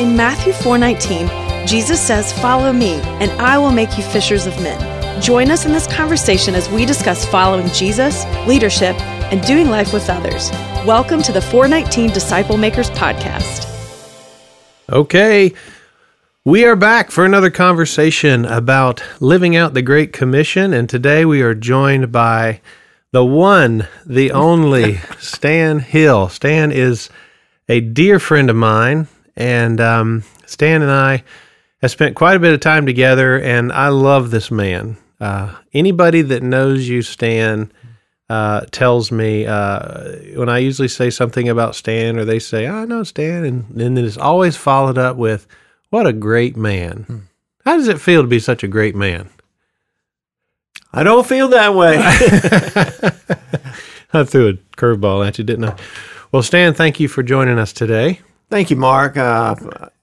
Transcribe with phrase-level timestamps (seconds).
[0.00, 1.28] In Matthew 4:19,
[1.66, 4.80] Jesus says, "Follow me, and I will make you fishers of men."
[5.20, 8.98] Join us in this conversation as we discuss following Jesus, leadership,
[9.30, 10.50] and doing life with others.
[10.86, 13.66] Welcome to the 419 Disciple Makers podcast.
[14.90, 15.52] Okay,
[16.46, 21.42] we are back for another conversation about living out the Great Commission, and today we
[21.42, 22.62] are joined by
[23.12, 26.30] the one, the only Stan Hill.
[26.30, 27.10] Stan is
[27.68, 31.24] a dear friend of mine, and um, Stan and I
[31.80, 34.96] have spent quite a bit of time together, and I love this man.
[35.20, 37.72] Uh, anybody that knows you, Stan,
[38.28, 42.82] uh, tells me uh, when I usually say something about Stan, or they say, "I
[42.82, 45.46] oh, know Stan," and then it's always followed up with,
[45.90, 47.18] "What a great man." Hmm.
[47.64, 49.28] How does it feel to be such a great man?
[50.92, 51.98] I don't feel that way.
[54.12, 55.76] I threw a curveball at you, didn't I?
[56.32, 58.20] Well, Stan, thank you for joining us today.
[58.50, 59.16] Thank you, Mark.
[59.16, 59.54] Uh,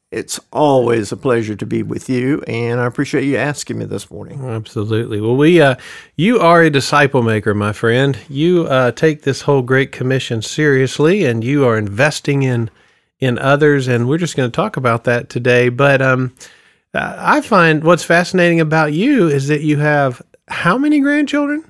[0.10, 4.10] it's always a pleasure to be with you, and I appreciate you asking me this
[4.10, 4.42] morning.
[4.42, 5.20] Absolutely.
[5.20, 5.76] Well, we, uh,
[6.16, 8.18] you are a disciple maker, my friend.
[8.30, 12.70] You uh, take this whole Great Commission seriously, and you are investing in
[13.20, 15.68] in others, and we're just going to talk about that today.
[15.68, 16.34] But um,
[16.94, 21.70] I find what's fascinating about you is that you have how many grandchildren?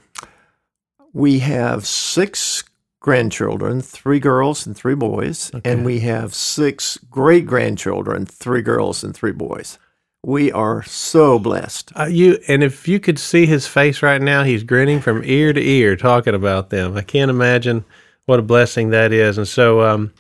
[1.13, 2.63] We have six
[3.07, 5.71] grandchildren, three girls and three boys, okay.
[5.71, 9.79] and we have six great grandchildren, three girls and three boys.
[10.25, 11.93] We are so blessed.
[11.97, 15.53] Uh, you and if you could see his face right now, he's grinning from ear
[15.53, 16.97] to ear talking about them.
[16.97, 17.85] I can't imagine
[18.25, 19.37] what a blessing that is.
[19.37, 20.13] And so, um,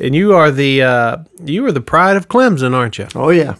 [0.00, 3.06] and you are the uh, you are the pride of Clemson, aren't you?
[3.14, 3.56] Oh yeah,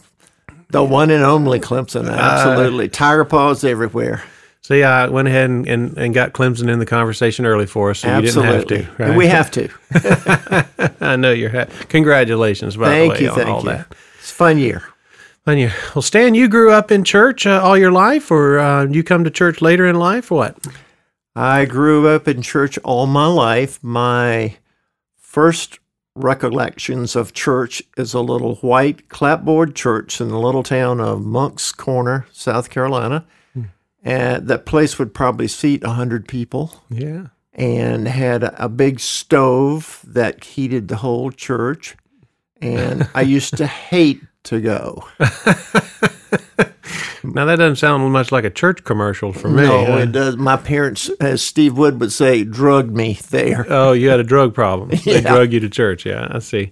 [0.71, 2.09] the one and only Clemson.
[2.09, 4.25] Uh, Absolutely, uh, tiger paws everywhere.
[4.65, 7.91] So yeah, I went ahead and, and, and, got Clemson in the conversation early for
[7.91, 8.79] us, so Absolutely.
[8.79, 9.03] you didn't have to.
[9.03, 9.09] Right?
[9.11, 10.97] And we have to.
[11.07, 11.51] I know you're.
[11.51, 13.69] Ha- Congratulations, by thank the way, you, on thank all you.
[13.69, 13.95] that.
[14.21, 14.83] It's a fun year.
[15.45, 15.75] Fun year.
[15.95, 19.23] Well, Stan, you grew up in church uh, all your life, or uh, you come
[19.25, 20.31] to church later in life?
[20.31, 20.67] What?
[21.37, 23.85] I grew up in church all my life.
[23.85, 24.57] My
[25.19, 25.79] first
[26.15, 31.71] recollections of church is a little white clapboard church in the little town of Moncks
[31.71, 33.27] Corner, South Carolina
[34.05, 36.83] and that place would probably seat 100 people.
[36.91, 37.29] Yeah.
[37.55, 41.97] And had a, a big stove that heated the whole church.
[42.61, 45.05] And I used to hate to go.
[47.25, 49.63] now that doesn't sound much like a church commercial for me.
[49.63, 49.99] No, huh?
[49.99, 50.37] it does.
[50.37, 53.65] My parents, as Steve Wood would say, drugged me there.
[53.69, 54.91] Oh, you had a drug problem.
[55.05, 55.33] They yeah.
[55.33, 56.05] drug you to church.
[56.05, 56.71] Yeah, I see.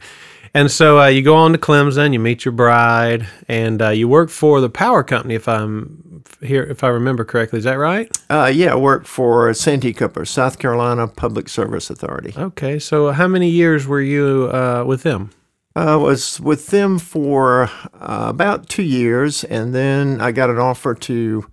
[0.54, 4.06] And so uh, you go on to Clemson, you meet your bride, and uh, you
[4.06, 5.34] work for the power company.
[5.34, 8.14] If I'm here, if I remember correctly, is that right?
[8.28, 12.34] Uh, yeah, I work for Santee Cooper, South Carolina Public Service Authority.
[12.36, 15.30] Okay, so how many years were you uh, with them?
[15.74, 20.94] I was with them for uh, about two years, and then I got an offer
[20.94, 21.46] to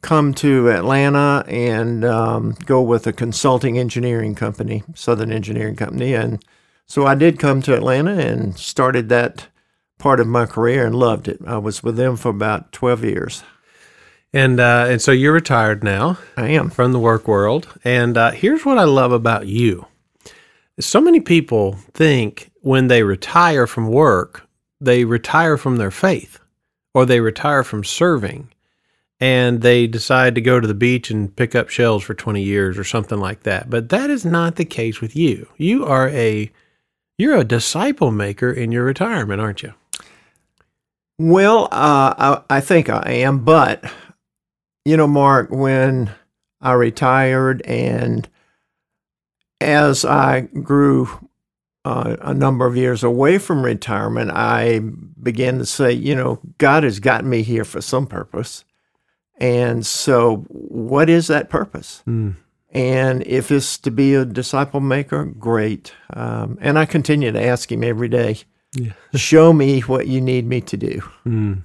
[0.00, 6.44] come to Atlanta and um, go with a consulting engineering company, Southern Engineering Company, and
[6.86, 9.48] so I did come to Atlanta and started that
[9.98, 11.40] part of my career and loved it.
[11.46, 13.42] I was with them for about 12 years.
[14.34, 16.18] And uh, and so you're retired now.
[16.36, 17.68] I am from the work world.
[17.84, 19.86] And uh, here's what I love about you:
[20.80, 24.44] so many people think when they retire from work,
[24.80, 26.40] they retire from their faith,
[26.94, 28.48] or they retire from serving,
[29.20, 32.76] and they decide to go to the beach and pick up shells for 20 years
[32.76, 33.70] or something like that.
[33.70, 35.48] But that is not the case with you.
[35.58, 36.50] You are a
[37.18, 39.74] you're a disciple maker in your retirement, aren't you?
[41.18, 43.84] Well, uh, I, I think I am, but
[44.84, 46.10] you know, Mark, when
[46.60, 48.28] I retired and
[49.60, 51.28] as I grew
[51.84, 54.80] uh, a number of years away from retirement, I
[55.22, 58.64] began to say, you know, God has got me here for some purpose.
[59.38, 62.02] And so, what is that purpose?
[62.06, 62.36] Mm.
[62.74, 65.92] And if it's to be a disciple maker, great.
[66.12, 68.38] Um, and I continue to ask him every day,
[68.74, 68.92] yeah.
[69.14, 71.00] show me what you need me to do.
[71.24, 71.62] Mm,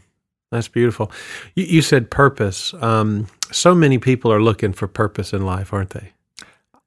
[0.52, 1.12] that's beautiful.
[1.56, 2.76] You, you said purpose.
[2.76, 6.12] Um, so many people are looking for purpose in life, aren't they?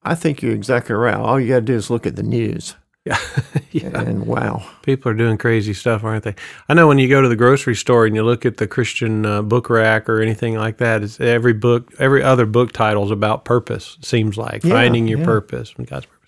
[0.04, 1.16] I think you're exactly right.
[1.16, 2.76] All you got to do is look at the news.
[3.04, 3.18] Yeah.
[3.72, 4.00] yeah.
[4.00, 4.64] And wow.
[4.82, 6.34] People are doing crazy stuff, aren't they?
[6.68, 9.26] I know when you go to the grocery store and you look at the Christian
[9.26, 13.10] uh, book rack or anything like that, it's every book, every other book title is
[13.10, 15.24] about purpose, seems like yeah, finding your yeah.
[15.24, 16.18] purpose and God's purpose.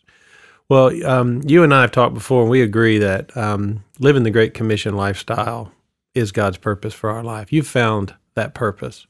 [0.68, 4.30] Well, um, you and I have talked before, and we agree that um, living the
[4.30, 5.70] Great Commission lifestyle
[6.14, 7.52] is God's purpose for our life.
[7.52, 9.06] You've found that purpose.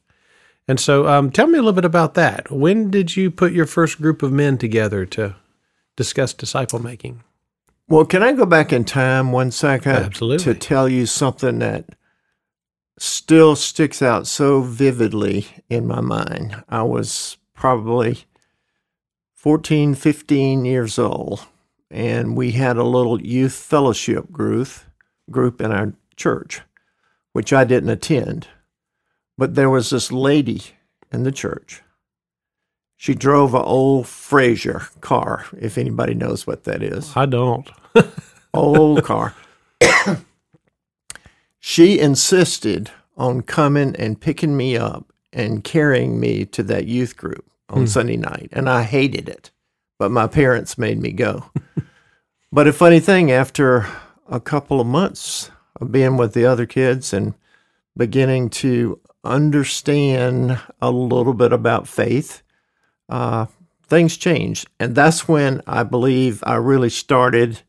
[0.66, 2.50] And so um, tell me a little bit about that.
[2.50, 5.36] When did you put your first group of men together to
[5.96, 7.22] discuss disciple making?
[7.86, 10.44] Well, can I go back in time one second Absolutely.
[10.44, 11.84] to tell you something that
[12.98, 16.62] still sticks out so vividly in my mind?
[16.68, 18.24] I was probably
[19.34, 21.46] 14, 15 years old,
[21.90, 24.68] and we had a little youth fellowship group
[25.30, 26.62] group in our church,
[27.32, 28.48] which I didn't attend.
[29.36, 30.62] But there was this lady
[31.12, 31.82] in the church.
[32.96, 37.70] She drove an old Frazer car, if anybody knows what that is I don't.
[38.54, 39.34] old car.
[41.58, 47.44] she insisted on coming and picking me up and carrying me to that youth group
[47.68, 47.86] on hmm.
[47.86, 48.48] Sunday night.
[48.52, 49.50] And I hated it,
[49.98, 51.50] but my parents made me go.
[52.52, 53.86] but a funny thing, after
[54.28, 55.50] a couple of months
[55.80, 57.34] of being with the other kids and
[57.96, 62.42] beginning to understand a little bit about faith,
[63.08, 63.46] uh,
[63.86, 64.68] things changed.
[64.80, 67.60] And that's when I believe I really started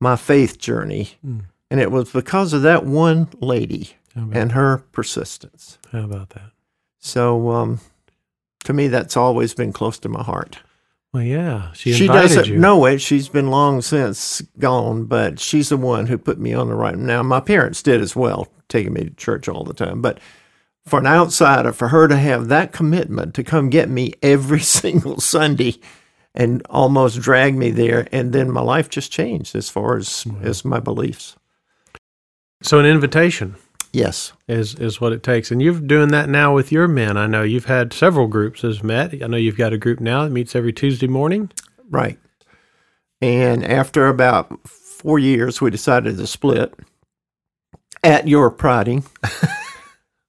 [0.00, 1.10] my faith journey.
[1.70, 5.78] And it was because of that one lady and her persistence.
[5.90, 6.50] how about that?
[6.98, 7.80] So, um,
[8.64, 10.58] to me, that's always been close to my heart.
[11.12, 11.72] Well, yeah.
[11.74, 12.58] She, She doesn't you.
[12.58, 13.00] know it.
[13.00, 16.96] She's been long since gone, but she's the one who put me on the right.
[16.96, 20.00] Now, my parents did as well, taking me to church all the time.
[20.02, 20.18] But
[20.86, 25.20] for an outsider, for her to have that commitment to come get me every single
[25.20, 25.80] Sunday
[26.34, 30.64] and almost drag me there, and then my life just changed as far as, as
[30.64, 31.36] my beliefs.
[32.62, 33.56] So an invitation
[33.92, 34.32] Yes.
[34.48, 37.16] is is what it takes, and you're doing that now with your men.
[37.16, 39.14] I know you've had several groups has met.
[39.22, 41.52] I know you've got a group now that meets every Tuesday morning.
[41.88, 42.18] Right.
[43.20, 46.74] And after about four years, we decided to split
[48.02, 49.04] at your prodding.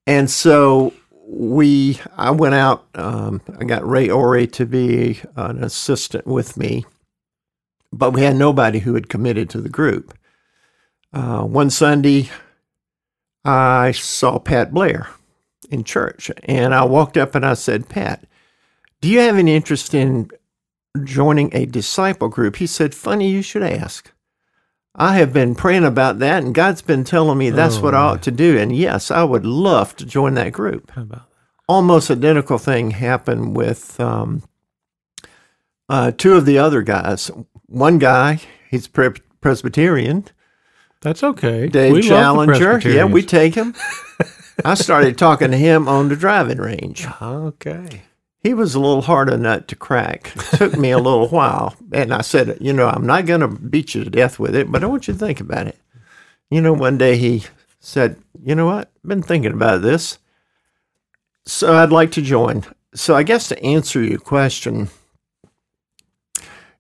[0.06, 0.94] and so
[1.28, 6.86] we, I went out, um, I got Ray Ori to be an assistant with me,
[7.92, 10.18] but we had nobody who had committed to the group.
[11.14, 12.30] Uh, one Sunday,
[13.44, 15.08] I saw Pat Blair
[15.70, 18.26] in church, and I walked up and I said, Pat,
[19.02, 20.30] do you have any interest in
[21.04, 22.58] joining a disciple group.
[22.58, 24.12] He said, Funny you should ask.
[24.98, 28.00] I have been praying about that, and God's been telling me that's Oh, what I
[28.00, 28.58] ought to do.
[28.58, 30.92] And yes, I would love to join that group.
[30.92, 31.24] How about
[31.68, 34.44] Almost identical thing happened with um,
[35.90, 37.32] uh, two of the other guys.
[37.66, 38.40] One guy,
[38.70, 40.26] he's Pre- Presbyterian,
[41.02, 41.68] that's okay.
[41.68, 42.80] Dave We Challenger.
[42.80, 43.76] Yeah, we take him.
[44.64, 47.06] I started talking to him on the driving range.
[47.22, 48.02] okay.
[48.46, 50.32] He was a little hard a nut to crack.
[50.36, 51.76] It Took me a little while.
[51.92, 54.72] And I said, you know, I'm not going to beat you to death with it,
[54.72, 55.80] but I want you to think about it.
[56.52, 57.44] You know, one day he
[57.80, 58.92] said, you know what?
[59.04, 60.20] I've been thinking about this.
[61.48, 62.64] So I'd like to join.
[62.94, 64.90] So I guess to answer your question,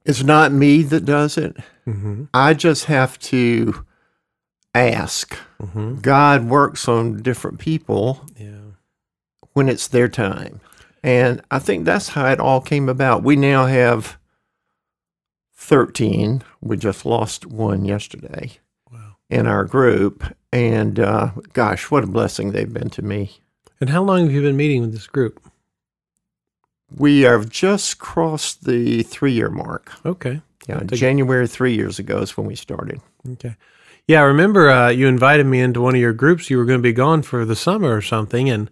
[0.05, 1.57] it's not me that does it.
[1.87, 2.25] Mm-hmm.
[2.31, 3.83] I just have to
[4.75, 5.35] ask.
[5.59, 6.01] Mm-hmm.
[6.01, 8.73] God works on different people Yeah.
[9.53, 10.61] when it's their time.
[11.05, 13.21] And I think that's how it all came about.
[13.21, 14.17] We now have
[15.55, 16.41] 13.
[16.61, 18.53] We just lost one yesterday
[18.91, 19.17] Wow.
[19.29, 20.23] in our group.
[20.51, 23.37] And uh, gosh, what a blessing they've been to me.
[23.79, 25.39] And how long have you been meeting with this group?
[26.89, 29.91] We have just crossed the three year mark.
[30.05, 30.41] Okay.
[30.67, 32.99] Yeah, a- January three years ago is when we started.
[33.33, 33.55] Okay.
[34.07, 36.49] Yeah, I remember uh, you invited me into one of your groups.
[36.49, 38.71] You were going to be gone for the summer or something, and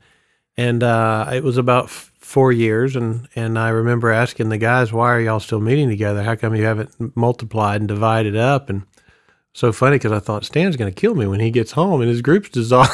[0.58, 1.90] and uh, it was about
[2.34, 2.96] four years.
[2.96, 6.24] And and I remember asking the guys, "Why are y'all still meeting together?
[6.24, 8.84] How come you haven't multiplied and divided up?" And
[9.54, 12.10] so funny because I thought Stan's going to kill me when he gets home and
[12.10, 12.92] his group's dissolved.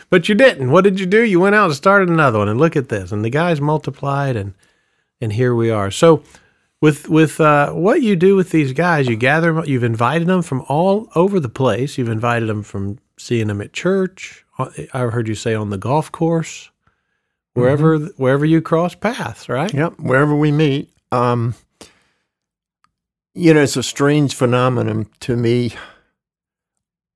[0.10, 0.70] but you didn't.
[0.70, 1.24] What did you do?
[1.24, 2.48] You went out and started another one.
[2.48, 3.10] And look at this.
[3.10, 4.54] And the guys multiplied, and
[5.20, 5.90] and here we are.
[5.90, 6.22] So
[6.80, 9.64] with with uh, what you do with these guys, you gather them.
[9.66, 11.98] You've invited them from all over the place.
[11.98, 14.44] You've invited them from seeing them at church.
[14.58, 16.70] uh, I heard you say on the golf course,
[17.58, 19.72] wherever wherever you cross paths, right?
[19.72, 20.90] Yep, wherever we meet.
[21.12, 21.54] Um,
[23.34, 25.74] you know, it's a strange phenomenon to me.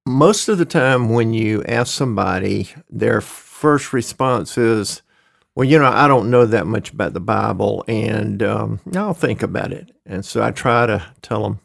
[0.07, 5.03] Most of the time, when you ask somebody, their first response is,
[5.55, 9.43] Well, you know, I don't know that much about the Bible, and um, I'll think
[9.43, 9.91] about it.
[10.05, 11.61] And so I try to tell them,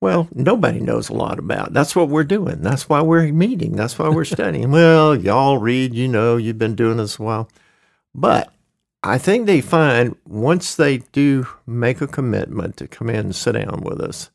[0.00, 1.68] Well, nobody knows a lot about.
[1.68, 1.72] it.
[1.74, 2.60] That's what we're doing.
[2.60, 3.72] That's why we're meeting.
[3.76, 4.70] That's why we're studying.
[4.70, 7.48] well, y'all read, you know, you've been doing this a while.
[8.14, 8.52] But
[9.02, 13.52] I think they find once they do make a commitment to come in and sit
[13.52, 14.30] down with us,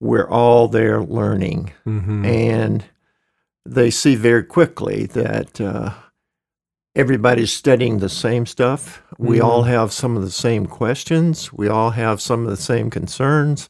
[0.00, 1.72] we're all there learning.
[1.86, 2.24] Mm-hmm.
[2.24, 2.84] And
[3.64, 5.94] they see very quickly that uh,
[6.94, 9.02] everybody's studying the same stuff.
[9.18, 9.44] We Mhm.
[9.44, 11.52] all have some of the same questions.
[11.52, 13.68] We all have some of the same concerns.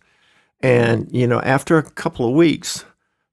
[0.61, 2.85] And, you know, after a couple of weeks,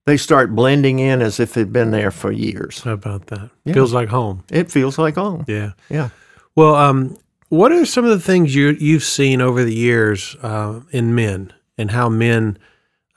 [0.05, 2.81] they start blending in as if they've been there for years.
[2.81, 3.49] How about that?
[3.63, 3.73] Yeah.
[3.73, 4.43] Feels like home.
[4.51, 5.45] It feels like home.
[5.47, 5.71] Yeah.
[5.89, 6.09] Yeah.
[6.55, 7.17] Well, um,
[7.49, 11.53] what are some of the things you you've seen over the years uh, in men
[11.77, 12.57] and how men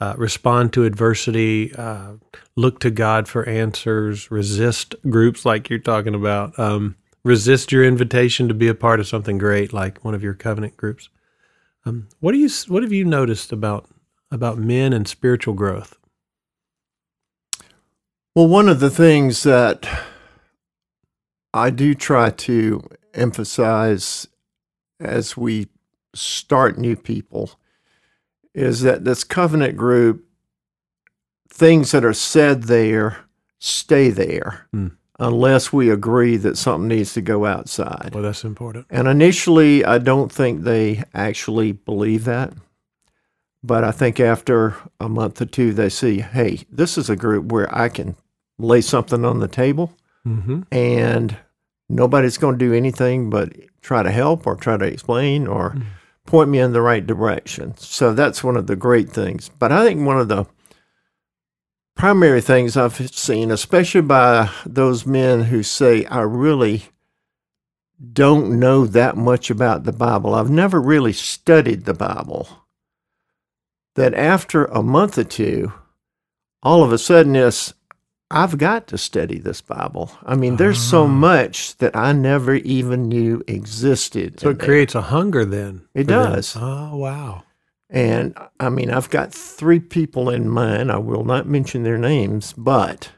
[0.00, 2.12] uh, respond to adversity, uh,
[2.54, 8.46] look to God for answers, resist groups like you're talking about, um, resist your invitation
[8.48, 11.08] to be a part of something great like one of your covenant groups?
[11.84, 13.88] Um, what do you what have you noticed about
[14.30, 15.96] about men and spiritual growth?
[18.36, 19.88] Well, one of the things that
[21.54, 24.28] I do try to emphasize
[25.00, 25.68] as we
[26.14, 27.52] start new people
[28.54, 30.26] is that this covenant group,
[31.48, 33.20] things that are said there
[33.58, 34.88] stay there Hmm.
[35.18, 38.10] unless we agree that something needs to go outside.
[38.12, 38.84] Well, that's important.
[38.90, 42.52] And initially, I don't think they actually believe that.
[43.64, 47.50] But I think after a month or two, they see, hey, this is a group
[47.50, 48.14] where I can
[48.58, 49.92] lay something on the table
[50.26, 50.62] Mm-hmm.
[50.72, 51.36] and
[51.88, 55.82] nobody's going to do anything but try to help or try to explain or Mm.
[56.26, 57.76] point me in the right direction.
[57.76, 59.48] So that's one of the great things.
[59.48, 60.46] But I think one of the
[61.94, 66.86] primary things I've seen, especially by those men who say, I really
[68.12, 72.48] don't know that much about the Bible, I've never really studied the Bible,
[73.94, 75.72] that after a month or two,
[76.62, 77.72] all of a sudden it's,
[78.30, 80.10] I've got to study this Bible.
[80.24, 81.08] I mean, there's so Ah.
[81.08, 84.40] much that I never even knew existed.
[84.40, 84.66] So it there.
[84.66, 85.82] creates a hunger then.
[85.94, 86.32] It for them.
[86.32, 86.56] does.
[86.58, 87.44] Oh wow.
[87.88, 90.90] And I mean, I've got three people in mind.
[90.90, 93.10] I will not mention their names, but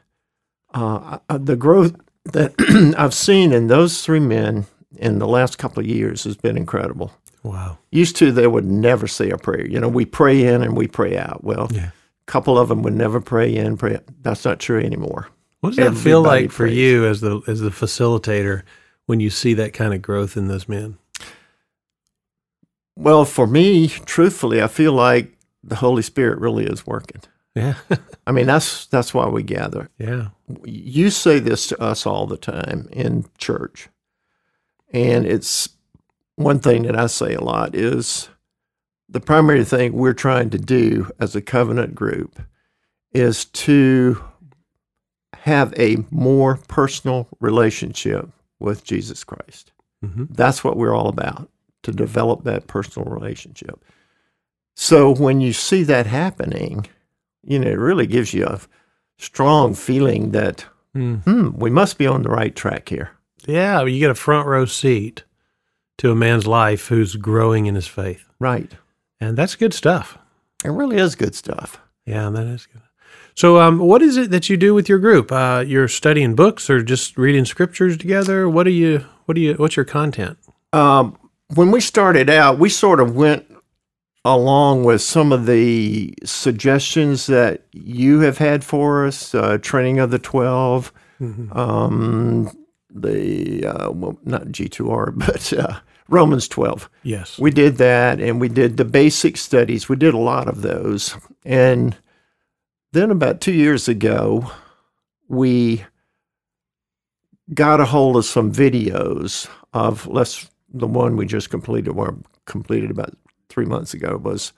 [0.75, 2.53] uh, the growth that
[2.97, 7.11] I've seen in those three men in the last couple of years has been incredible.
[7.41, 7.79] Wow.
[7.91, 9.65] Used to, they would never say a prayer.
[9.65, 11.43] You know, we pray in and we pray out.
[11.43, 11.89] Well, Yeah.
[12.29, 13.99] Couple of them would never pray in, pray.
[14.21, 15.27] That's not true anymore.
[15.61, 16.77] What does that feel Everybody like for prays.
[16.77, 18.63] you as the as the facilitator
[19.07, 20.97] when you see that kind of growth in those men?
[22.95, 27.21] Well, for me, truthfully, I feel like the Holy Spirit really is working.
[27.55, 27.75] Yeah.
[28.27, 29.89] I mean, that's that's why we gather.
[29.97, 30.29] yeah.
[30.63, 33.89] you say this to us all the time in church
[34.91, 35.69] and it's
[36.35, 38.29] one thing that i say a lot is
[39.09, 42.39] the primary thing we're trying to do as a covenant group
[43.11, 44.23] is to
[45.33, 49.71] have a more personal relationship with jesus christ
[50.03, 51.49] hmm that's what we're all about
[51.83, 53.83] to develop that personal relationship
[54.75, 56.85] so when you see that happening
[57.43, 58.59] you know it really gives you a
[59.17, 61.21] strong feeling that Mm.
[61.23, 63.11] hmm, we must be on the right track here.
[63.45, 63.83] Yeah.
[63.85, 65.23] You get a front row seat
[65.99, 68.71] to a man's life who's growing in his faith, Right.
[69.19, 70.17] And that's good stuff.
[70.63, 71.79] It really is good stuff.
[72.05, 72.81] Yeah, that is good.
[73.35, 75.31] So, um, what is it that you do with your group?
[75.31, 78.49] Uh, you're studying books or just reading scriptures together?
[78.49, 79.05] What do you?
[79.25, 79.53] What do you?
[79.53, 80.37] What's your content?
[80.73, 81.17] Um,
[81.55, 83.45] when we started out, we sort of went
[84.25, 90.11] along with some of the suggestions that you have had for us, uh, training of
[90.11, 91.55] the 12, Mhm.
[91.55, 92.51] um,
[92.93, 96.89] the, uh, well, not G2R, but uh, Romans 12.
[97.03, 97.37] Yes.
[97.39, 99.87] We did that and we did the basic studies.
[99.87, 101.15] We did a lot of those.
[101.45, 101.95] And
[102.93, 104.51] then about two years ago,
[105.27, 105.85] we
[107.53, 112.91] got a hold of some videos of let's the one we just completed or completed
[112.91, 113.15] about
[113.49, 114.53] three months ago was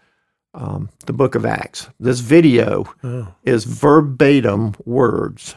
[0.53, 1.89] um, the book of Acts.
[2.00, 5.55] This video Oh, is verbatim words.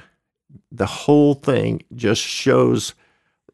[0.70, 2.94] The whole thing just shows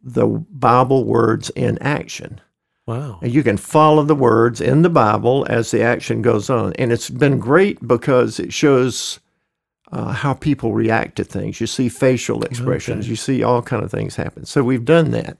[0.03, 2.41] the Bible words in action.
[2.87, 3.19] wow.
[3.23, 6.73] And you can follow the words in the Bible as the action goes on.
[6.75, 9.21] And it's been great because it shows
[9.93, 11.61] uh, how people react to things.
[11.61, 13.11] You see facial expressions, Okay.
[13.11, 14.45] you see all kind of things happen.
[14.47, 15.37] So we've done that.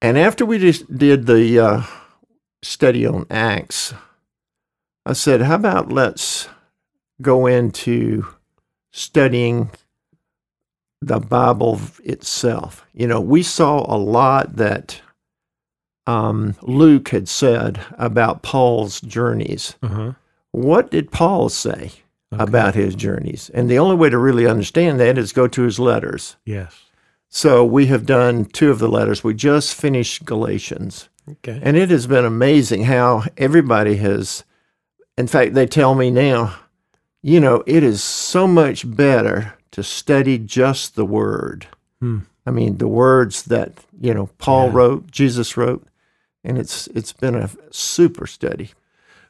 [0.00, 1.82] And after we just did the uh,
[2.62, 3.94] study on Acts,
[5.04, 6.48] I said, how about let's
[7.20, 8.26] go into
[8.92, 9.70] studying
[11.00, 12.86] the Bible itself?
[12.94, 15.00] You know, we saw a lot that
[16.06, 19.74] um, Luke had said about Paul's journeys.
[19.82, 20.12] Uh-huh.
[20.52, 21.92] What did Paul say
[22.32, 22.42] Okay.
[22.42, 23.50] about his journeys?
[23.54, 26.36] And the only way to really understand that is go to his letters.
[26.44, 26.74] Yes.
[27.30, 29.22] So we have done two of the letters.
[29.24, 31.08] We just finished Galatians.
[31.30, 31.58] Okay.
[31.62, 34.44] And it has been amazing how everybody has,
[35.18, 36.54] in fact, they tell me now,
[37.22, 41.66] you know, it is so much better to study just the word.
[42.00, 42.18] Hmm.
[42.46, 44.72] I mean, the words that, you know, Paul Yeah.
[44.74, 45.86] wrote, Jesus wrote,
[46.44, 48.70] and it's it's been a super study.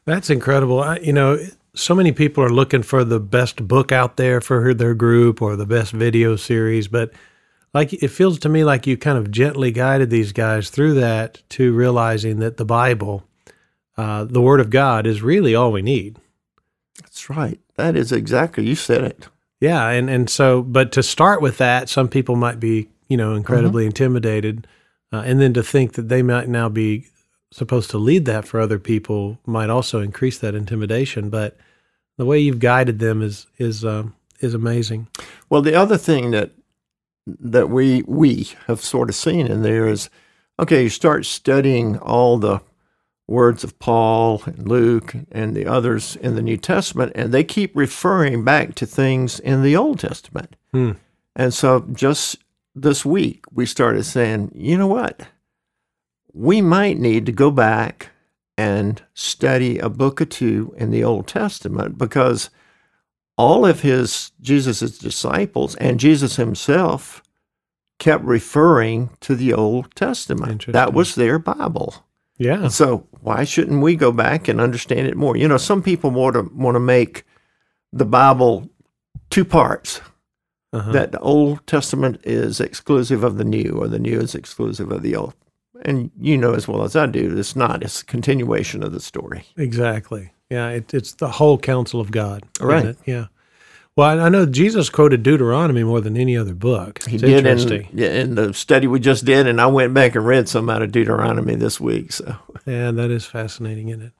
[0.05, 0.79] That's incredible.
[0.81, 1.39] I, you know,
[1.75, 5.55] so many people are looking for the best book out there for their group or
[5.55, 7.11] the best video series, but
[7.73, 11.41] like it feels to me like you kind of gently guided these guys through that
[11.49, 13.23] to realizing that the Bible,
[13.97, 16.17] uh, the Word of God, is really all we need.
[17.01, 17.59] That's right.
[17.75, 19.27] That is exactly you said it.
[19.59, 23.35] Yeah, and and so, but to start with that, some people might be you know
[23.35, 23.89] incredibly mm-hmm.
[23.89, 24.67] intimidated,
[25.11, 27.07] uh, and then to think that they might now be
[27.51, 31.29] supposed to lead that for other people might also increase that intimidation.
[31.29, 31.57] But
[32.17, 35.07] the way you've guided them is is um, is amazing.
[35.49, 36.51] Well, the other thing that
[37.27, 40.09] that we we have sort of seen in there is
[40.59, 42.61] okay, you start studying all the
[43.29, 47.75] words of Paul and Luke and the others in the New Testament, and they keep
[47.75, 50.55] referring back to things in the Old Testament.
[50.71, 50.93] Hmm.
[51.35, 52.37] And so just
[52.75, 55.27] this week, we started saying, you know what?
[56.33, 58.09] We might need to go back
[58.57, 62.49] and study a book or two in the Old Testament because
[63.37, 67.23] all of his Jesus's disciples and Jesus himself
[67.99, 70.65] kept referring to the Old Testament.
[70.67, 72.05] That was their Bible.
[72.39, 72.69] Yeah.
[72.69, 75.37] So why shouldn't we go back and understand it more?
[75.37, 77.25] You know, some people want to want to make
[77.93, 78.69] the Bible
[79.29, 80.01] two parts.
[80.71, 80.91] Uh-huh.
[80.91, 85.01] That the Old Testament is exclusive of the New, or the New is exclusive of
[85.01, 85.33] the Old.
[85.83, 87.81] And you know as well as I do, it's not.
[87.81, 89.45] It's a continuation of the story.
[89.57, 90.31] Exactly.
[90.51, 92.43] Yeah, it, it's the whole counsel of God.
[92.59, 92.95] Right.
[93.05, 93.27] Yeah.
[93.95, 97.03] Well, I know Jesus quoted Deuteronomy more than any other book.
[97.03, 100.47] He did in, in, the study we just did, and I went back and read
[100.47, 102.13] some out of Deuteronomy this week.
[102.13, 104.13] So, yeah, that is fascinating, isn't it?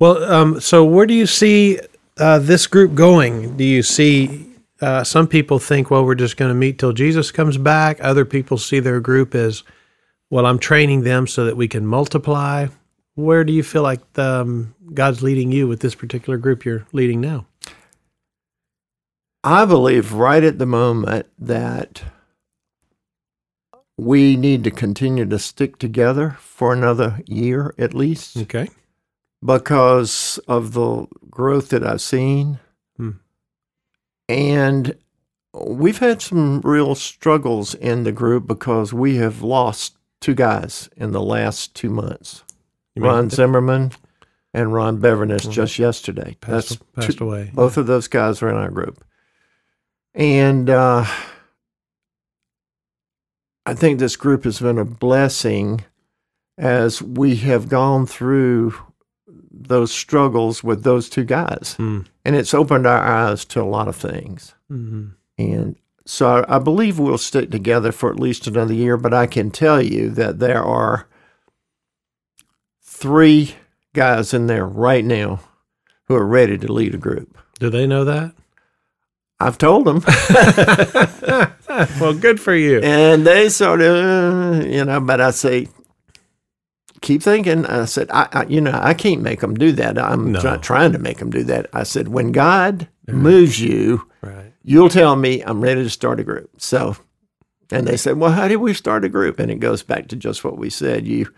[0.00, 1.78] Well, um, so where do you see
[2.18, 3.56] uh, this group going?
[3.56, 4.46] Do you see
[4.80, 7.98] uh, some people think, well, we're just going to meet till Jesus comes back.
[8.02, 9.62] Other people see their group as,
[10.30, 12.66] well, I'm training them so that we can multiply
[13.16, 16.86] where do you feel like the, um, God's leading you with this particular group you're
[16.92, 17.46] leading now?
[19.44, 22.02] I believe right at the moment that
[23.96, 28.36] we need to continue to stick together for another year at least.
[28.36, 28.68] Okay.
[29.44, 32.58] Because of the growth that I've seen.
[32.96, 33.10] Hmm.
[34.28, 34.96] And
[35.54, 41.12] we've had some real struggles in the group because we have lost two guys in
[41.12, 42.42] the last two months.
[42.96, 43.92] Ron Zimmerman
[44.54, 45.50] and Ron Beverness mm-hmm.
[45.50, 46.36] just yesterday.
[46.40, 47.50] Passed, That's passed two, away.
[47.54, 49.04] Both of those guys are in our group.
[50.16, 51.04] And uh,
[53.66, 55.84] I think this group has been a blessing
[56.56, 58.74] as we have gone through
[59.50, 61.76] those struggles with those two guys.
[61.78, 62.06] Mm.
[62.24, 64.54] And it's opened our eyes to a lot of things.
[64.70, 65.08] Mm-hmm.
[65.38, 65.76] And
[66.06, 69.82] so I believe we'll stick together for at least another year, but I can tell
[69.82, 71.08] you that there are
[72.82, 73.54] three
[73.92, 75.40] guys in there right now
[76.04, 77.36] who are ready to lead a group.
[77.58, 78.34] Do they know that?
[79.38, 80.02] I've told them.
[82.00, 82.80] well, good for you.
[82.80, 85.68] And they sort of, you know, but I say,
[87.02, 87.66] keep thinking.
[87.66, 89.98] I said, I, I you know, I can't make them do that.
[89.98, 90.40] I'm no.
[90.40, 91.66] not trying to make them do that.
[91.72, 93.16] I said, when God right.
[93.16, 94.52] moves you, right.
[94.62, 96.50] you'll tell me I'm ready to start a group.
[96.58, 96.96] So,
[97.70, 99.38] and they said, well, how did we start a group?
[99.38, 101.06] And it goes back to just what we said.
[101.06, 101.32] You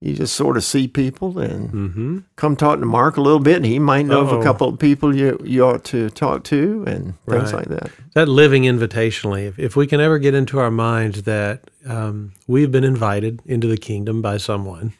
[0.00, 2.18] you just sort of see people and mm-hmm.
[2.36, 3.56] come talk to Mark a little bit.
[3.56, 4.36] And he might know Uh-oh.
[4.36, 7.54] of a couple of people you you ought to talk to and things right.
[7.54, 7.90] like that.
[8.14, 9.46] That living invitationally.
[9.46, 13.66] If, if we can ever get into our minds that um, we've been invited into
[13.66, 14.92] the kingdom by someone,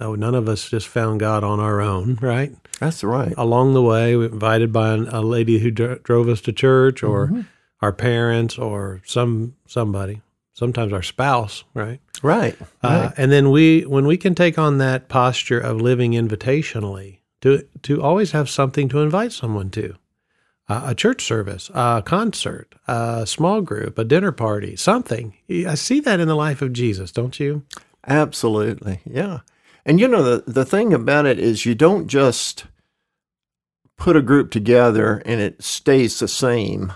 [0.00, 2.52] oh, none of us just found God on our own, right?
[2.78, 3.32] That's right.
[3.38, 7.02] Along the way, we invited by an, a lady who dr- drove us to church,
[7.02, 7.40] or mm-hmm.
[7.80, 10.20] our parents, or some somebody
[10.56, 12.00] sometimes our spouse, right?
[12.22, 12.56] Right.
[12.82, 13.12] Uh, right.
[13.16, 18.02] And then we, when we can take on that posture of living invitationally, to to
[18.02, 19.94] always have something to invite someone to,
[20.68, 25.34] uh, a church service, a concert, a small group, a dinner party, something.
[25.50, 27.62] I see that in the life of Jesus, don't you?
[28.06, 29.40] Absolutely, yeah.
[29.84, 32.66] And you know the the thing about it is you don't just
[33.96, 36.92] put a group together and it stays the same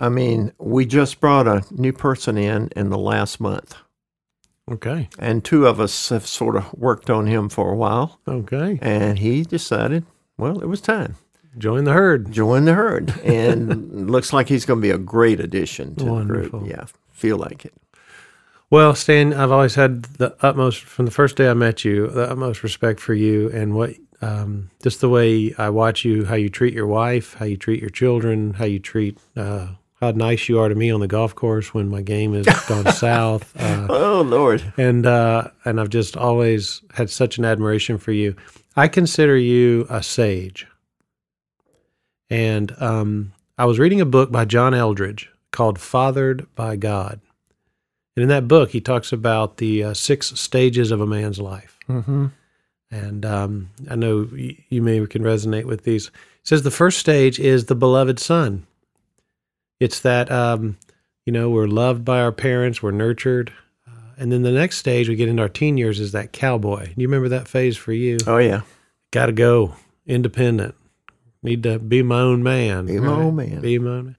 [0.00, 3.76] I mean, we just brought a new person in in the last month.
[4.70, 5.08] Okay.
[5.18, 8.20] And two of us have sort of worked on him for a while.
[8.28, 8.78] Okay.
[8.82, 10.04] And he decided,
[10.36, 11.16] well, it was time.
[11.56, 12.30] Join the herd.
[12.30, 13.18] Join the herd.
[13.20, 16.60] And looks like he's going to be a great addition to Wonderful.
[16.60, 16.78] the group.
[16.78, 17.74] Yeah, feel like it.
[18.70, 22.30] Well, Stan, I've always had the utmost, from the first day I met you, the
[22.30, 26.48] utmost respect for you and what um, just the way I watch you, how you
[26.50, 29.68] treat your wife, how you treat your children, how you treat uh,
[30.00, 32.90] how nice you are to me on the golf course when my game has gone
[32.92, 33.52] south.
[33.60, 34.72] Uh, Oh Lord.
[34.76, 38.36] and uh, and I've just always had such an admiration for you.
[38.76, 40.66] I consider you a sage.
[42.30, 47.20] And um, I was reading a book by John Eldredge called "Fathered by God,"
[48.16, 51.78] and in that book he talks about the uh, six stages of a man's life.
[51.88, 52.26] Mm-hmm.
[52.90, 56.06] And um, I know y- you may can resonate with these.
[56.08, 56.12] It
[56.44, 58.66] says the first stage is the beloved son.
[59.80, 60.78] It's that um,
[61.24, 63.52] you know we're loved by our parents, we're nurtured,
[63.86, 66.86] uh, and then the next stage we get into our teen years is that cowboy.
[66.86, 68.18] Do you remember that phase for you?
[68.26, 68.62] Oh yeah.
[69.10, 69.74] Got to go
[70.06, 70.74] independent.
[71.42, 72.86] Need to be my own man.
[72.86, 73.60] Be my own man.
[73.60, 74.16] Be my own man.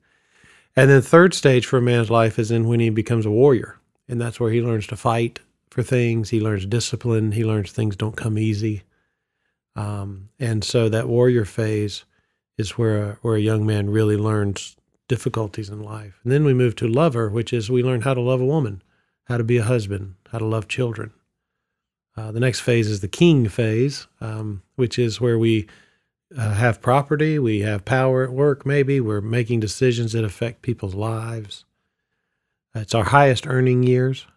[0.75, 3.77] And then third stage for a man's life is in when he becomes a warrior,
[4.07, 6.29] and that's where he learns to fight for things.
[6.29, 7.33] He learns discipline.
[7.33, 8.83] He learns things don't come easy.
[9.75, 12.05] Um, and so that warrior phase
[12.57, 14.75] is where a, where a young man really learns
[15.09, 16.21] difficulties in life.
[16.23, 18.81] And then we move to lover, which is we learn how to love a woman,
[19.25, 21.11] how to be a husband, how to love children.
[22.15, 25.67] Uh, the next phase is the king phase, um, which is where we
[26.37, 29.01] uh, have property, we have power at work, maybe.
[29.01, 31.65] We're making decisions that affect people's lives.
[32.75, 34.27] It's our highest earning years.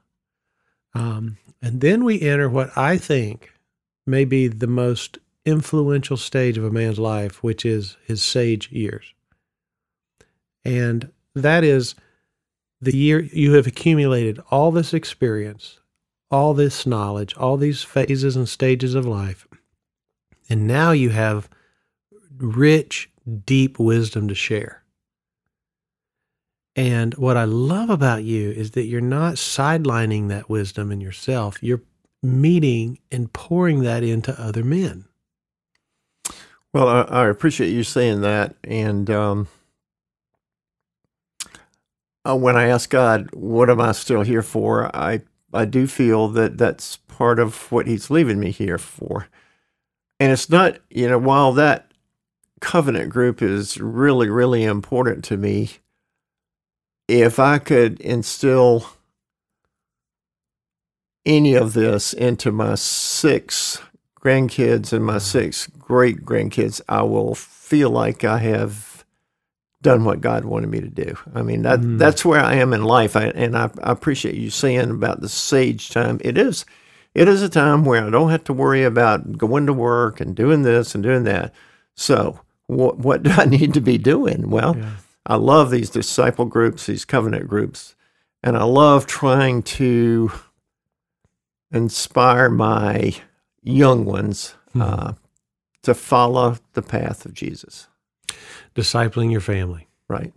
[0.94, 3.52] Um, and then we enter what I think
[4.06, 9.12] may be the most influential stage of a man's life, which is his sage years.
[10.64, 11.94] And that is
[12.80, 15.78] the year you have accumulated all this experience,
[16.30, 19.46] all this knowledge, all these phases and stages of life.
[20.48, 21.48] And now you have
[22.36, 23.10] rich,
[23.46, 24.82] deep wisdom to share.
[26.74, 31.62] And what I love about you is that you're not sidelining that wisdom in yourself.
[31.62, 31.82] You're
[32.22, 35.04] meeting and pouring that into other men.
[36.72, 38.56] Well, I, I appreciate you saying that.
[38.64, 39.48] And um,
[42.26, 44.94] uh, when I ask God, what am I still here for?
[44.94, 49.28] I, I do feel that that's part of what He's leaving me here for.
[50.20, 51.90] And it's not, you know, while that
[52.60, 55.70] covenant group is really, really important to me,
[57.08, 58.86] if I could instill
[61.26, 63.80] any of this into my six
[64.20, 68.91] grandkids and my six great grandkids, I will feel like I have
[69.82, 71.16] done what God wanted me to do.
[71.34, 71.98] I mean, that Mm.
[71.98, 73.16] that's where I am in life.
[73.16, 76.18] I, and I, I appreciate you saying about the sage time.
[76.22, 76.64] It is,
[77.14, 80.34] it is a time where I don't have to worry about going to work and
[80.36, 81.52] doing this and doing that.
[81.94, 84.50] So, what what do I need to be doing?
[84.50, 84.90] Well, Yeah.
[85.26, 87.94] I love these disciple groups, these covenant groups,
[88.42, 90.32] and I love trying to
[91.70, 93.14] inspire my
[93.62, 95.12] young ones uh,
[95.82, 97.88] to follow the path of Jesus.
[98.74, 99.88] Discipling your family.
[100.08, 100.32] Right.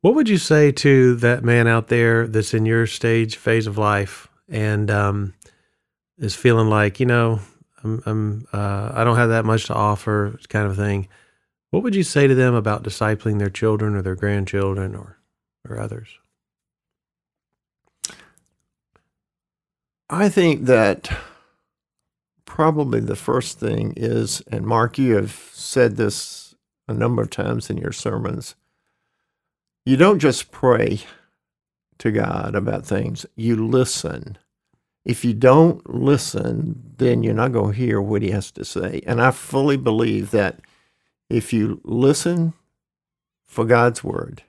[0.00, 3.78] What would you say to that man out there that's in your stage phase of
[3.78, 5.34] life and um,
[6.18, 7.40] is feeling like you know
[7.82, 11.08] I'm, I'm uh, I don't have that much to offer, kind of thing?
[11.70, 15.18] What would you say to them about discipling their children or their grandchildren or
[15.68, 16.08] or others?
[20.08, 21.10] I think that
[22.44, 26.45] probably the first thing is, and Mark, you have said this
[26.88, 28.54] a number of times in your sermons,
[29.84, 31.00] you don't just pray
[31.98, 34.36] to God about things, you listen.
[35.04, 39.02] If you don't listen, then you're not going to hear what he has to say.
[39.06, 40.60] And I fully believe that
[41.30, 42.54] if you listen
[43.46, 44.42] for God's word,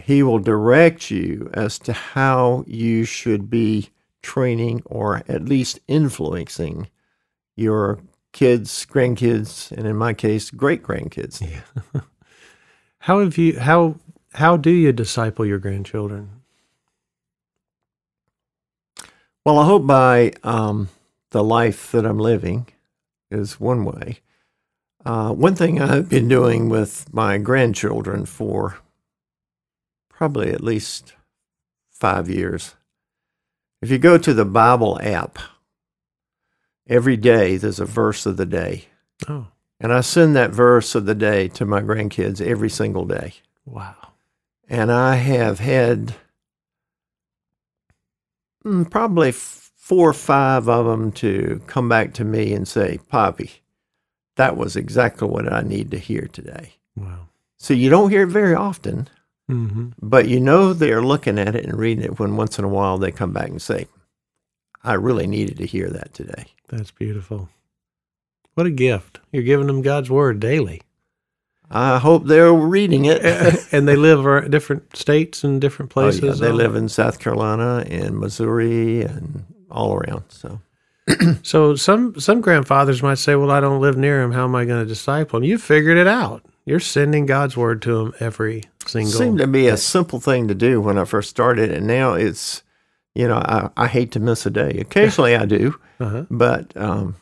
[0.00, 3.90] he will direct you as to how you should be
[4.22, 6.88] training or at least influencing
[7.56, 7.98] your
[8.32, 11.40] kids, grandkids, and in my case, great grandkids.
[11.40, 12.00] Yeah.
[13.00, 13.96] How have you how
[14.34, 16.42] how do you disciple your grandchildren?
[19.44, 20.88] Well, I hope by um,
[21.30, 22.68] the life that I'm living
[23.28, 24.20] is one way.
[25.04, 28.78] Uh, one thing I've been doing with my grandchildren for
[30.08, 31.14] probably at least
[31.90, 32.76] five years.
[33.82, 35.40] If you go to the Bible app,
[36.88, 38.86] every day there's a verse of the day.
[39.28, 39.46] Oh,
[39.80, 43.34] And I send that verse of the day to my grandkids every single day.
[43.64, 43.94] wow.
[44.68, 46.14] And I have had
[48.64, 53.50] mm, probably four or five of them to come back to me and say, Poppy,
[54.36, 56.74] that was exactly what I need to hear today.
[56.96, 57.28] Wow.
[57.58, 59.08] So you don't hear it very often,
[59.48, 62.68] hmm but you know they're looking at it and reading it when once in a
[62.68, 63.86] while they come back and say,
[64.84, 66.46] I really needed to hear that today.
[66.68, 67.48] That's beautiful.
[68.54, 69.20] What a gift.
[69.32, 70.82] You're giving them God's word daily.
[71.70, 73.22] I hope they're reading it.
[73.72, 76.22] and they live ar- different states and different Oh, places.
[76.40, 76.56] yeah, they Oh.
[76.56, 80.24] live in South Carolina and Missouri and all around.
[80.28, 80.60] So
[81.42, 84.32] So some some grandfathers might say, "Well, I don't live near him.
[84.32, 86.44] How am I going to disciple him?" You figured it out.
[86.64, 89.12] You're sending God's word to him every single.
[89.12, 92.62] seemed to be a simple thing to do when I first started, and now it's,
[93.14, 94.70] you know, I, I hate to miss a day.
[94.80, 96.24] Occasionally I do, Uh-huh.
[96.30, 97.16] but um,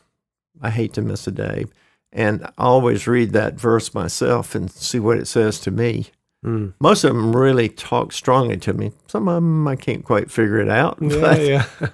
[0.62, 1.64] I hate to miss a day,
[2.12, 6.07] and I always read that verse myself and see what it says to me.
[6.44, 6.72] Mm.
[6.81, 8.92] Most of them really talk strongly to me.
[9.09, 10.96] Some of them I can't quite figure it out.
[11.03, 11.66] Yeah, yeah.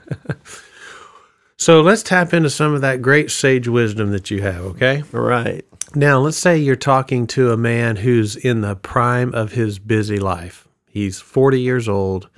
[1.58, 4.62] so let's tap into some of that great sage wisdom that you have.
[4.64, 5.02] Okay.
[5.12, 5.64] right.
[5.94, 10.18] Now, let's say you're talking to a man who's in the prime of his busy
[10.18, 10.68] life.
[10.88, 12.28] He's 40 years old.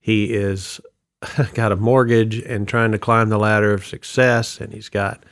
[0.00, 0.80] He is
[1.54, 5.24] got a mortgage and trying to climb the ladder of success and he's got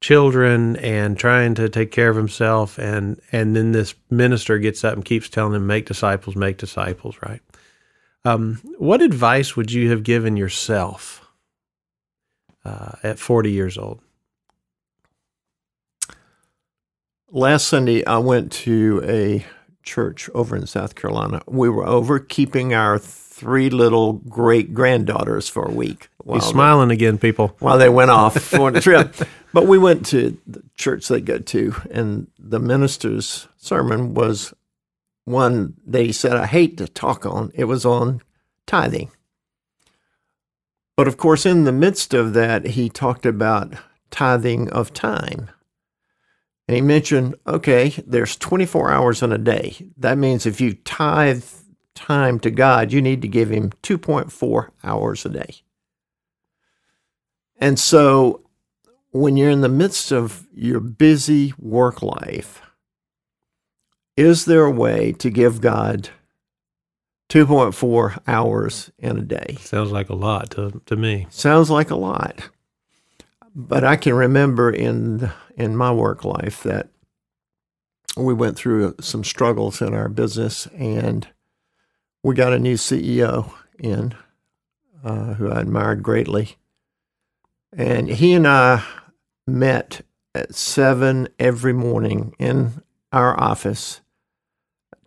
[0.00, 4.94] children and trying to take care of himself and and then this minister gets up
[4.94, 7.40] and keeps telling him make disciples, make disciples, right?
[8.24, 11.26] Um, what advice would you have given yourself
[12.64, 14.00] uh, at 40 years old?
[17.30, 19.44] Last Sunday, I went to a
[19.82, 21.42] church over in South Carolina.
[21.46, 22.98] We were over keeping our
[23.32, 26.08] three little great granddaughters for a week.
[26.24, 27.56] He's they- smiling again, people.
[27.58, 29.14] while they went off for the trip.
[29.52, 34.54] But we went to the church they go to, and the minister's sermon was
[35.24, 37.52] one that he said, I hate to talk on.
[37.54, 38.20] It was on
[38.66, 39.10] tithing.
[40.96, 43.74] But of course, in the midst of that, he talked about
[44.10, 45.50] tithing of time.
[46.68, 49.74] And he mentioned, okay, there's 24 hours in a day.
[49.96, 51.44] That means if you tithe
[51.94, 55.56] time to God, you need to give him 2.4 hours a day.
[57.58, 58.42] And so
[59.12, 62.60] when you're in the midst of your busy work life,
[64.16, 66.10] is there a way to give God
[67.28, 69.56] 2.4 hours in a day?
[69.60, 71.26] Sounds like a lot to, to me.
[71.30, 72.50] Sounds like a lot.
[73.54, 76.88] But I can remember in in my work life that
[78.16, 81.28] we went through some struggles in our business and
[82.22, 84.14] we got a new CEO in
[85.04, 86.56] uh, who I admired greatly.
[87.76, 88.84] And he and I
[89.46, 90.02] met
[90.34, 92.82] at seven every morning in
[93.12, 94.00] our office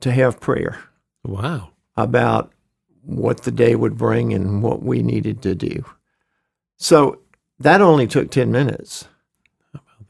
[0.01, 0.79] to have prayer
[1.23, 1.71] Wow.
[1.95, 2.51] about
[3.01, 5.85] what the day would bring and what we needed to do.
[6.77, 7.21] So
[7.59, 9.07] that only took 10 minutes.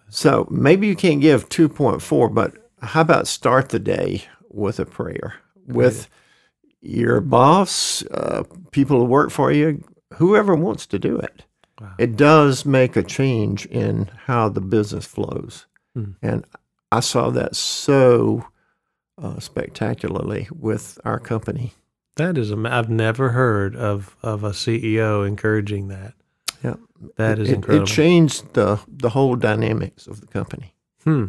[0.09, 5.35] So maybe you can't give 2.4, but how about start the day with a prayer
[5.67, 6.07] with
[6.85, 11.43] your boss, uh, people who work for you, whoever wants to do it?
[11.79, 11.93] Wow.
[11.97, 15.65] It does make a change in how the business flows.
[15.93, 16.11] Hmm.
[16.21, 16.45] And
[16.91, 18.47] I saw that so
[19.21, 21.73] uh, spectacularly with our company.
[22.15, 26.13] That is, I've never heard of, of a CEO encouraging that.
[26.63, 26.75] Yeah.
[27.17, 27.85] That is it, incredible.
[27.85, 30.73] It changed the the whole dynamics of the company.
[31.03, 31.25] Hmm.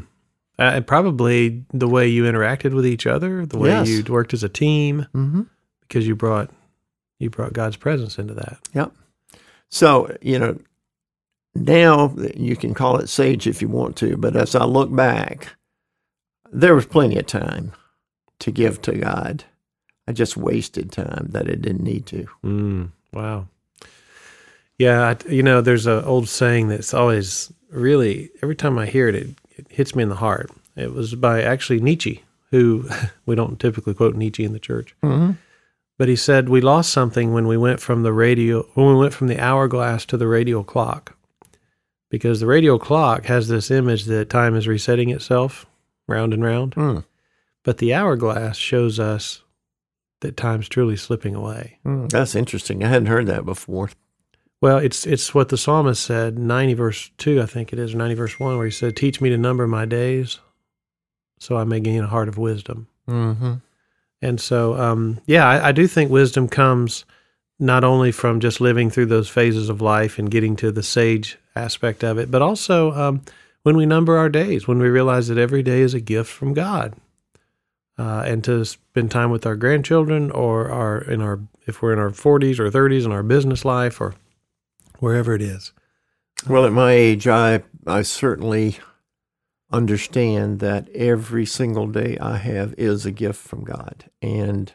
[0.58, 3.88] Uh, and probably the way you interacted with each other, the way Yes.
[3.88, 5.42] you worked as a team, Mm-hmm.
[5.82, 6.50] because you brought
[7.18, 8.58] you brought God's presence into that.
[8.74, 8.92] Yep.
[9.70, 10.58] So you know,
[11.54, 15.54] now you can call it sage if you want to, but as I look back,
[16.52, 17.72] there was plenty of time
[18.40, 19.44] to give to God.
[20.08, 22.26] I just wasted time that I didn't need to.
[22.44, 23.48] Mm, wow.
[24.78, 29.08] Yeah, I, you know, there's an old saying that's always really every time I hear
[29.08, 30.50] it, it, it hits me in the heart.
[30.76, 32.88] It was by actually Nietzsche, who
[33.26, 35.32] we don't typically quote Nietzsche in the church, Mm-hmm.
[35.98, 39.14] but he said we lost something when we went from the radio when we went
[39.14, 41.16] from the hourglass to the radial clock,
[42.10, 45.66] because the radial clock has this image that time is resetting itself
[46.08, 47.04] round and round, Mm.
[47.64, 49.42] but the hourglass shows us
[50.20, 51.78] that time's truly slipping away.
[51.84, 52.82] Mm, that's interesting.
[52.84, 53.90] I hadn't heard that before.
[54.60, 57.98] Well, it's it's what the psalmist said, ninety verse two, I think it is, or
[57.98, 60.38] ninety verse one, where he said, "Teach me to number my days,
[61.38, 63.54] so I may gain a heart of wisdom." Mm-hmm.
[64.22, 67.04] And so, um, yeah, I, I do think wisdom comes
[67.58, 71.38] not only from just living through those phases of life and getting to the sage
[71.54, 73.22] aspect of it, but also um,
[73.62, 76.54] when we number our days, when we realize that every day is a gift from
[76.54, 76.94] God,
[77.98, 81.98] uh, and to spend time with our grandchildren or our in our if we're in
[81.98, 84.14] our forties or thirties in our business life or
[84.98, 85.72] wherever it is.
[86.48, 88.78] Well, at my age, I I certainly
[89.72, 94.72] understand that every single day I have is a gift from God, and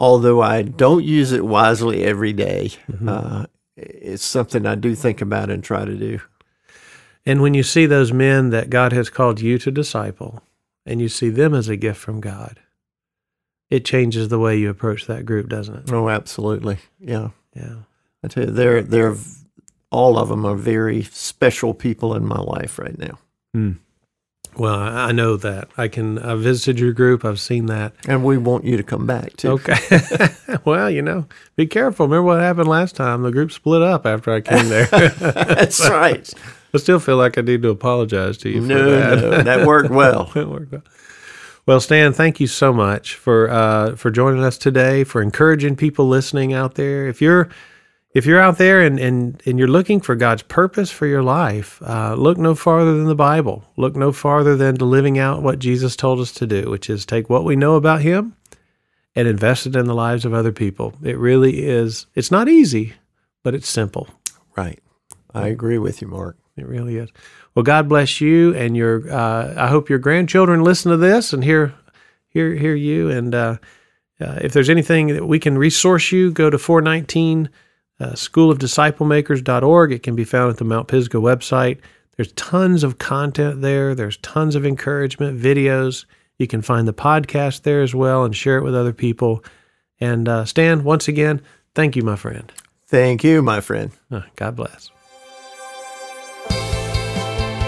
[0.00, 3.08] although I don't use it wisely every day, Mhm.
[3.08, 6.20] uh, it's something I do think about and try to do.
[7.26, 10.42] And when you see those men that God has called you to disciple,
[10.84, 12.60] and you see them as a gift from God,
[13.70, 15.92] it changes the way you approach that group, doesn't it?
[15.92, 16.78] Oh, absolutely.
[17.00, 17.30] Yeah.
[17.56, 17.76] Yeah.
[18.24, 19.16] I tell you, they're they're
[19.90, 23.18] all of them are very special people in my life right now.
[24.56, 25.68] Well, I know that.
[25.76, 26.18] I can.
[26.18, 27.24] I visited your group.
[27.24, 27.92] I've seen that.
[28.06, 29.50] And we want you to come back too.
[29.52, 29.76] Okay.
[30.64, 32.06] well, you know, be careful.
[32.06, 33.22] Remember what happened last time?
[33.22, 34.86] The group split up after I came there.
[35.18, 36.32] That's right.
[36.72, 39.20] I still feel like I need to apologize to you for No, that.
[39.20, 40.30] no, that worked well.
[40.36, 40.82] It worked well.
[41.66, 46.06] Well, Stan, thank you so much for uh, for joining us today, for encouraging people
[46.06, 47.08] listening out there.
[47.08, 47.48] If you're
[48.14, 51.82] if you're out there and, and, and you're looking for God's purpose for your life,
[51.82, 53.64] uh, look no farther than the Bible.
[53.76, 57.04] Look no farther than to living out what Jesus told us to do, which is
[57.04, 58.36] take what we know about Him
[59.16, 60.94] and invest it in the lives of other people.
[61.02, 62.06] It really is.
[62.14, 62.94] It's not easy,
[63.42, 64.08] but it's simple.
[64.56, 64.78] Right.
[65.34, 66.36] I agree with you, Mark.
[66.56, 67.10] It really is.
[67.56, 69.10] Well, God bless you and your.
[69.12, 71.74] Uh, I hope your grandchildren listen to this and hear,
[72.28, 73.10] hear, hear you.
[73.10, 73.56] And uh,
[74.20, 77.50] uh, if there's anything that we can resource you, go to 419
[78.00, 79.92] uh, schoolofdisciplemakers.org.
[79.92, 81.78] It can be found at the Mount Pisgah website.
[82.16, 83.94] There's tons of content there.
[83.94, 86.04] There's tons of encouragement videos.
[86.38, 89.44] You can find the podcast there as well and share it with other people.
[90.00, 91.40] And uh, Stan, once again,
[91.74, 92.52] thank you, my friend.
[92.86, 93.90] Thank you, my friend.
[94.10, 94.90] Uh, God bless.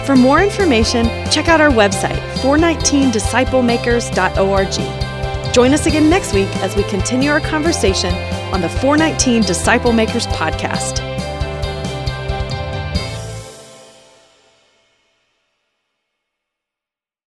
[0.05, 5.06] For more information, check out our website, 419disciplemakers.org.
[5.53, 8.13] Join us again next week as we continue our conversation
[8.53, 11.16] on the 419 Disciple Makers podcast.